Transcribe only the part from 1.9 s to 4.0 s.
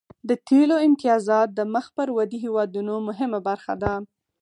پر ودې هیوادونو مهمه برخه ده